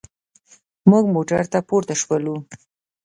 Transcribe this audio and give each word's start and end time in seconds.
موږ 0.89 1.03
موټر 1.15 1.41
ته 1.51 1.59
پورته 1.67 1.93
شولو. 2.01 2.35